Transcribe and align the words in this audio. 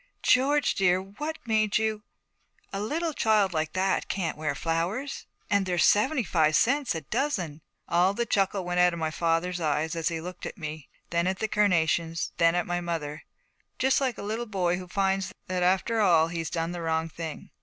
'George, 0.23 0.73
dear, 0.73 0.99
what 0.99 1.37
made 1.45 1.77
you? 1.77 2.01
A 2.73 2.81
little 2.81 3.13
child 3.13 3.53
like 3.53 3.73
that 3.73 4.07
can't 4.09 4.35
wear 4.35 4.55
flowers 4.55 5.27
and 5.47 5.67
they're 5.67 5.77
seventy 5.77 6.23
five 6.23 6.55
cents 6.55 6.95
a 6.95 7.01
dozen!' 7.01 7.61
All 7.87 8.15
the 8.15 8.25
chuckle 8.25 8.65
went 8.65 8.79
out 8.79 8.93
of 8.93 8.97
my 8.99 9.11
father's 9.11 9.61
eyes: 9.61 9.93
he 10.07 10.19
looked 10.19 10.47
at 10.47 10.57
me, 10.57 10.89
then 11.11 11.27
at 11.27 11.37
the 11.37 11.47
carnations, 11.47 12.31
then 12.37 12.55
at 12.55 12.65
my 12.65 12.81
mother, 12.81 13.21
just 13.77 14.01
like 14.01 14.17
a 14.17 14.23
little 14.23 14.47
boy 14.47 14.77
who 14.79 14.87
finds 14.87 15.31
that 15.45 15.61
after 15.61 15.99
all 16.01 16.29
he's 16.29 16.49
done 16.49 16.71
the 16.71 16.81
wrong 16.81 17.07
thing. 17.07 17.51